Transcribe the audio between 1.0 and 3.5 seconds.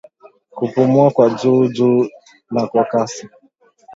kwa juujuu na kwa kasi